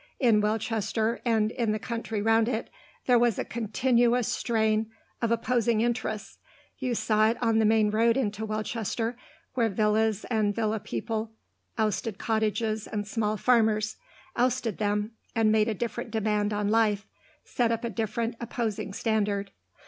In 0.19 0.41
Welchester, 0.41 1.21
and 1.25 1.51
in 1.51 1.73
the 1.73 1.77
country 1.77 2.23
round 2.23 2.47
about 2.47 2.57
it, 2.65 2.69
there 3.05 3.19
was 3.19 3.35
the 3.35 3.45
continuous 3.45 4.27
strain 4.27 4.89
of 5.21 5.31
opposing 5.31 5.81
interests. 5.81 6.39
You 6.79 6.95
saw 6.95 7.29
it 7.29 7.37
on 7.39 7.59
the 7.59 7.65
main 7.65 7.91
road 7.91 8.17
into 8.17 8.43
Welchester, 8.43 9.15
where 9.53 9.69
villas 9.69 10.25
and 10.31 10.55
villa 10.55 10.79
people 10.79 11.33
ousted 11.77 12.17
cottages 12.17 12.87
and 12.87 13.07
small 13.07 13.37
farmers; 13.37 13.97
ousted 14.35 14.79
them, 14.79 15.11
and 15.35 15.51
made 15.51 15.67
a 15.67 15.75
different 15.75 16.09
demand 16.09 16.51
on 16.51 16.69
life, 16.69 17.05
set 17.45 17.71
up 17.71 17.83
a 17.83 17.89
different, 17.91 18.35
opposing 18.39 18.93
standard. 18.93 19.51